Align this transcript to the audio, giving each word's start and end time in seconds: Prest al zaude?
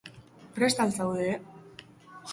Prest 0.55 0.81
al 0.85 0.95
zaude? 0.97 1.29